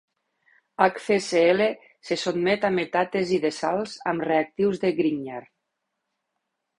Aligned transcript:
HfCl 0.85 1.59
se 2.07 2.15
sotmet 2.21 2.65
a 2.69 2.71
metàtesi 2.77 3.39
de 3.43 3.51
salts 3.57 3.93
amb 4.13 4.25
reactius 4.31 4.81
de 4.85 4.91
Grignard. 5.01 5.51